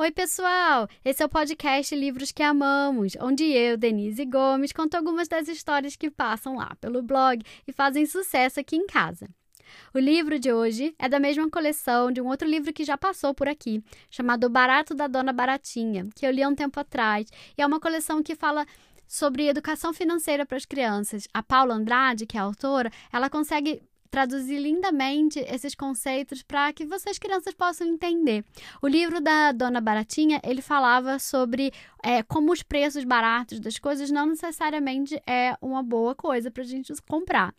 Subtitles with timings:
[0.00, 0.88] Oi, pessoal!
[1.04, 5.94] Esse é o podcast Livros que Amamos, onde eu, Denise Gomes, conto algumas das histórias
[5.94, 9.28] que passam lá pelo blog e fazem sucesso aqui em casa.
[9.92, 13.34] O livro de hoje é da mesma coleção de um outro livro que já passou
[13.34, 17.60] por aqui, chamado Barato da Dona Baratinha, que eu li há um tempo atrás, e
[17.60, 18.64] é uma coleção que fala
[19.06, 21.28] sobre educação financeira para as crianças.
[21.34, 26.84] A Paula Andrade, que é a autora, ela consegue traduzir lindamente esses conceitos para que
[26.84, 28.44] vocês crianças possam entender.
[28.82, 34.10] O livro da Dona Baratinha ele falava sobre é, como os preços baratos das coisas
[34.10, 37.54] não necessariamente é uma boa coisa para a gente comprar.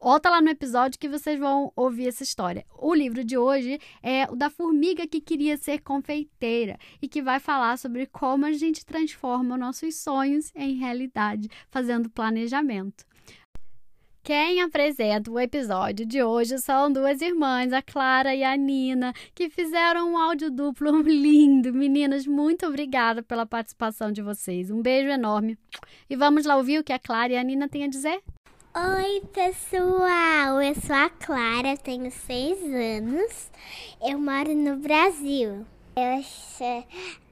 [0.00, 2.66] Volta lá no episódio que vocês vão ouvir essa história.
[2.76, 7.38] O livro de hoje é o da formiga que queria ser confeiteira e que vai
[7.38, 13.04] falar sobre como a gente transforma nossos sonhos em realidade, fazendo planejamento.
[14.24, 19.50] Quem apresenta o episódio de hoje são duas irmãs, a Clara e a Nina, que
[19.50, 21.74] fizeram um áudio duplo lindo.
[21.74, 24.70] Meninas, muito obrigada pela participação de vocês.
[24.70, 25.58] Um beijo enorme.
[26.08, 28.22] E vamos lá ouvir o que a Clara e a Nina têm a dizer?
[28.76, 30.62] Oi, pessoal!
[30.62, 33.50] Eu sou a Clara, tenho seis anos.
[34.00, 35.66] Eu moro no Brasil.
[35.96, 36.86] Eu sou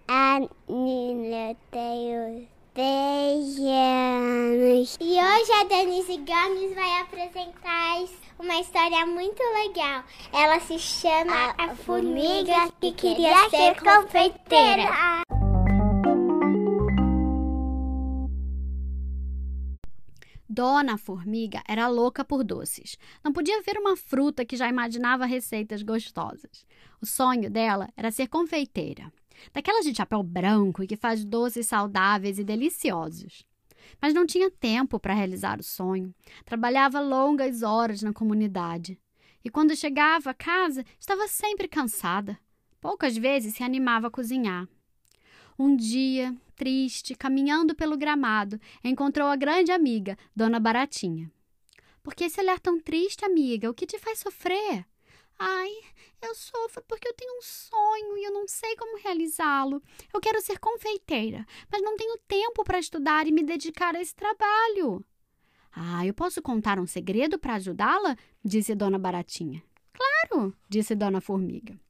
[0.08, 3.66] a Nina, tenho Beijos!
[5.00, 8.04] E hoje a Denise Gomes vai apresentar
[8.38, 10.04] uma história muito legal.
[10.32, 14.88] Ela se chama A, a Formiga que Queria Ser Confeiteira.
[20.48, 22.96] Dona Formiga era louca por doces.
[23.24, 26.64] Não podia ver uma fruta que já imaginava receitas gostosas.
[27.02, 29.12] O sonho dela era ser confeiteira
[29.52, 33.44] daquelas de chapéu branco e que faz doces saudáveis e deliciosos.
[34.00, 36.14] Mas não tinha tempo para realizar o sonho.
[36.44, 38.98] Trabalhava longas horas na comunidade.
[39.44, 42.38] E quando chegava a casa, estava sempre cansada.
[42.80, 44.68] Poucas vezes se animava a cozinhar.
[45.58, 51.30] Um dia, triste, caminhando pelo gramado, encontrou a grande amiga, Dona Baratinha.
[52.02, 53.68] Por que esse olhar tão triste, amiga?
[53.70, 54.86] O que te faz sofrer?
[55.42, 55.70] Ai,
[56.20, 59.82] eu sofro porque eu tenho um sonho e eu não sei como realizá-lo.
[60.12, 64.14] Eu quero ser confeiteira, mas não tenho tempo para estudar e me dedicar a esse
[64.14, 65.02] trabalho.
[65.72, 68.18] Ah, eu posso contar um segredo para ajudá-la?
[68.44, 69.62] disse Dona Baratinha.
[69.94, 71.80] Claro, disse Dona Formiga.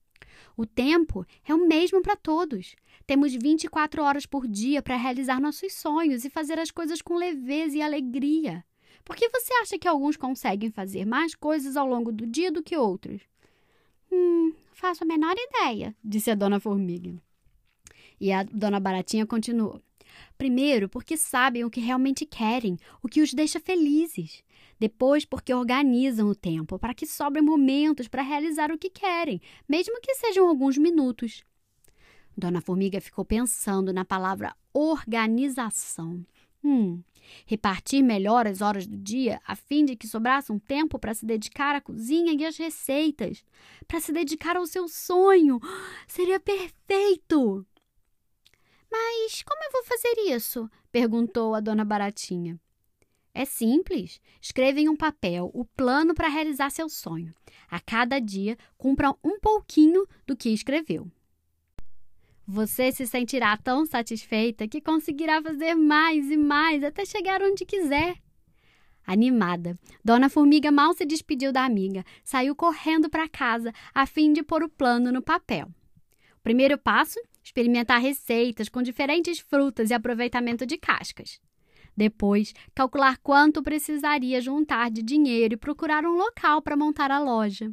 [0.56, 2.76] O tempo é o mesmo para todos.
[3.04, 7.78] Temos 24 horas por dia para realizar nossos sonhos e fazer as coisas com leveza
[7.78, 8.64] e alegria.
[9.04, 12.62] Por que você acha que alguns conseguem fazer mais coisas ao longo do dia do
[12.62, 13.29] que outros?
[14.10, 17.20] Hum, faço a menor ideia, disse a dona Formiga.
[18.20, 19.80] E a dona Baratinha continuou.
[20.36, 24.42] Primeiro, porque sabem o que realmente querem, o que os deixa felizes.
[24.78, 30.00] Depois, porque organizam o tempo para que sobrem momentos para realizar o que querem, mesmo
[30.00, 31.44] que sejam alguns minutos.
[32.36, 36.24] Dona Formiga ficou pensando na palavra organização.
[36.62, 37.02] Hum,
[37.46, 41.24] repartir melhor as horas do dia a fim de que sobrasse um tempo para se
[41.24, 43.44] dedicar à cozinha e às receitas,
[43.86, 45.58] para se dedicar ao seu sonho.
[46.06, 47.66] Seria perfeito!
[48.90, 50.68] Mas como eu vou fazer isso?
[50.90, 52.58] perguntou a dona Baratinha.
[53.32, 54.20] É simples.
[54.40, 57.32] Escreva em um papel o plano para realizar seu sonho.
[57.70, 61.10] A cada dia, cumpra um pouquinho do que escreveu.
[62.52, 68.16] Você se sentirá tão satisfeita que conseguirá fazer mais e mais até chegar onde quiser.
[69.06, 74.42] Animada, Dona Formiga mal se despediu da amiga, saiu correndo para casa a fim de
[74.42, 75.68] pôr o plano no papel.
[76.42, 81.40] Primeiro passo: experimentar receitas com diferentes frutas e aproveitamento de cascas.
[81.96, 87.70] Depois, calcular quanto precisaria juntar de dinheiro e procurar um local para montar a loja.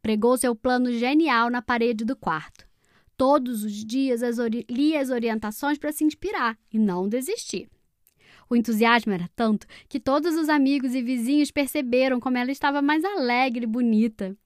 [0.00, 2.66] Pregou seu plano genial na parede do quarto.
[3.16, 4.36] Todos os dias as
[4.68, 7.68] lia as orientações para se inspirar e não desistir.
[8.48, 13.04] O entusiasmo era tanto que todos os amigos e vizinhos perceberam como ela estava mais
[13.04, 14.36] alegre e bonita.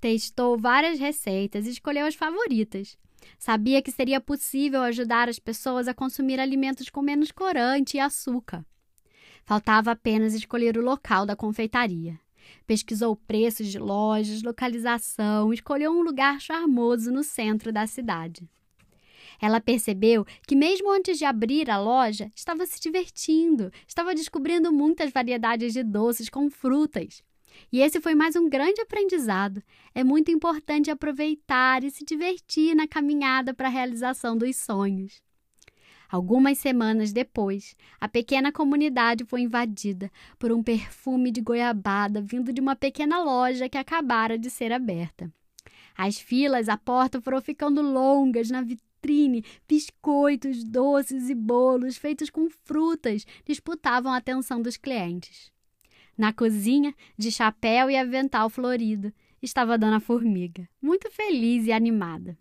[0.00, 2.98] Testou várias receitas e escolheu as favoritas.
[3.38, 8.64] Sabia que seria possível ajudar as pessoas a consumir alimentos com menos corante e açúcar.
[9.44, 12.18] Faltava apenas escolher o local da confeitaria.
[12.66, 18.48] Pesquisou preços de lojas, localização, escolheu um lugar charmoso no centro da cidade.
[19.40, 25.12] Ela percebeu que, mesmo antes de abrir a loja, estava se divertindo, estava descobrindo muitas
[25.12, 27.22] variedades de doces com frutas.
[27.72, 29.62] E esse foi mais um grande aprendizado.
[29.94, 35.22] É muito importante aproveitar e se divertir na caminhada para a realização dos sonhos.
[36.08, 42.60] Algumas semanas depois, a pequena comunidade foi invadida por um perfume de goiabada vindo de
[42.60, 45.32] uma pequena loja que acabara de ser aberta.
[45.96, 49.44] As filas à porta foram ficando longas na vitrine.
[49.68, 55.50] Biscoitos, doces e bolos feitos com frutas disputavam a atenção dos clientes.
[56.16, 59.12] Na cozinha, de chapéu e avental florido,
[59.42, 62.38] estava a Dona Formiga, muito feliz e animada.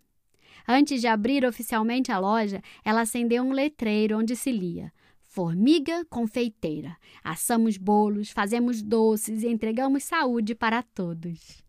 [0.68, 4.92] Antes de abrir oficialmente a loja, ela acendeu um letreiro onde se lia:
[5.22, 6.98] Formiga Confeiteira.
[7.24, 11.64] Assamos bolos, fazemos doces e entregamos saúde para todos.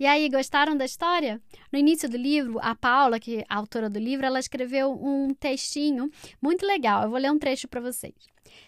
[0.00, 1.42] E aí, gostaram da história?
[1.72, 5.34] No início do livro, a Paula, que é a autora do livro, ela escreveu um
[5.34, 6.08] textinho
[6.40, 7.02] muito legal.
[7.02, 8.14] Eu vou ler um trecho para vocês.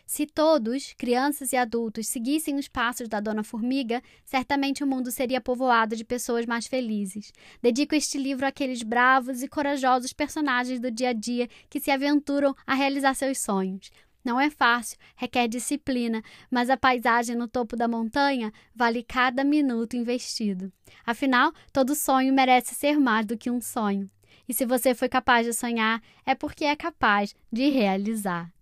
[0.07, 5.41] Se todos, crianças e adultos, seguissem os passos da Dona Formiga, certamente o mundo seria
[5.41, 7.33] povoado de pessoas mais felizes.
[7.63, 12.55] Dedico este livro àqueles bravos e corajosos personagens do dia a dia que se aventuram
[12.67, 13.91] a realizar seus sonhos.
[14.25, 19.97] Não é fácil, requer disciplina, mas a paisagem no topo da montanha vale cada minuto
[19.97, 20.71] investido.
[21.07, 24.11] Afinal, todo sonho merece ser mais do que um sonho.
[24.47, 28.53] E se você foi capaz de sonhar, é porque é capaz de realizar.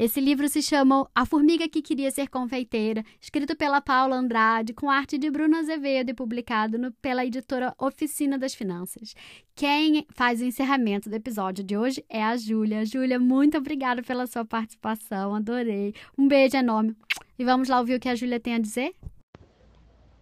[0.00, 4.88] Esse livro se chama A Formiga que Queria Ser Confeiteira, escrito pela Paula Andrade, com
[4.88, 9.14] arte de Bruno Azevedo e publicado no, pela editora Oficina das Finanças.
[9.54, 12.86] Quem faz o encerramento do episódio de hoje é a Júlia.
[12.86, 15.94] Júlia, muito obrigada pela sua participação, adorei.
[16.16, 16.96] Um beijo enorme.
[17.38, 18.94] E vamos lá ouvir o que a Júlia tem a dizer?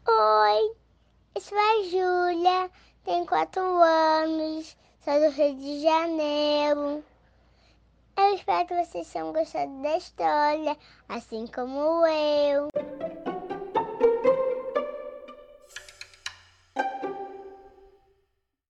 [0.08, 0.72] Oi,
[1.36, 2.70] eu sou a Júlia,
[3.04, 7.04] tenho quatro anos, sou do Rio de Janeiro.
[8.18, 10.76] Eu espero que vocês tenham gostado da história,
[11.08, 12.68] assim como eu.